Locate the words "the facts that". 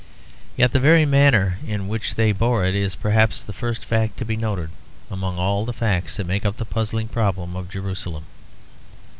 5.63-6.25